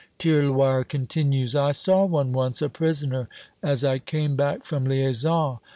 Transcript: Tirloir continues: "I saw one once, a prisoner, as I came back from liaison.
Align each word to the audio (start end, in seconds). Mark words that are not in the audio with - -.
Tirloir 0.17 0.83
continues: 0.83 1.53
"I 1.53 1.73
saw 1.73 2.05
one 2.05 2.33
once, 2.33 2.59
a 2.63 2.69
prisoner, 2.71 3.29
as 3.61 3.83
I 3.83 3.99
came 3.99 4.35
back 4.35 4.65
from 4.65 4.83
liaison. 4.85 5.59